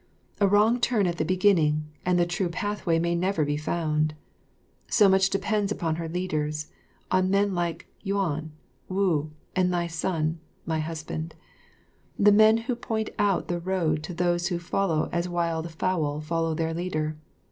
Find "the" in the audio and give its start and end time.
1.19-1.23, 2.17-2.25, 12.17-12.31, 13.47-13.59